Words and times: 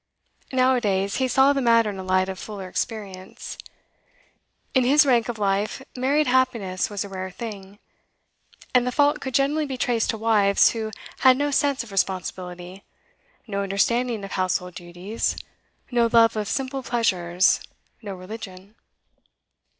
Nowadays 0.51 1.17
he 1.17 1.27
saw 1.27 1.53
the 1.53 1.61
matter 1.61 1.91
in 1.91 1.99
a 1.99 2.03
light 2.03 2.27
of 2.27 2.39
fuller 2.39 2.67
experience. 2.67 3.55
In 4.73 4.83
his 4.83 5.05
rank 5.05 5.29
of 5.29 5.37
life 5.37 5.79
married 5.95 6.25
happiness 6.25 6.89
was 6.89 7.03
a 7.03 7.07
rare 7.09 7.29
thing, 7.29 7.77
and 8.73 8.87
the 8.87 8.91
fault 8.91 9.21
could 9.21 9.35
generally 9.35 9.67
be 9.67 9.77
traced 9.77 10.09
to 10.09 10.17
wives 10.17 10.71
who 10.71 10.89
had 11.19 11.37
no 11.37 11.51
sense 11.51 11.83
of 11.83 11.91
responsibility, 11.91 12.83
no 13.45 13.61
understanding 13.61 14.23
of 14.23 14.31
household 14.31 14.73
duties, 14.73 15.35
no 15.91 16.09
love 16.11 16.35
of 16.35 16.47
simple 16.47 16.81
pleasures, 16.81 17.59
no 18.01 18.15
religion. 18.15 18.73